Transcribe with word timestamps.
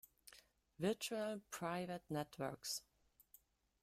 Virtual 0.79 1.41
Private 1.51 2.09
Networks. 2.09 2.81